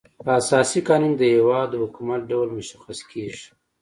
په 0.23 0.29
اساسي 0.41 0.79
قانون 0.89 1.13
کي 1.13 1.17
د 1.19 1.21
یو 1.25 1.33
هيواد 1.39 1.67
د 1.71 1.75
حکومت 1.83 2.21
ډول 2.31 2.47
مشخص 2.57 2.97
کيږي. 3.11 3.47